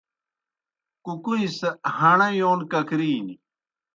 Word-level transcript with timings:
کُکُوئیں 1.05 1.49
سہ 1.57 1.69
ہݨہ 1.97 2.29
یون 2.39 2.59
ککرِینیْ۔ 2.71 3.35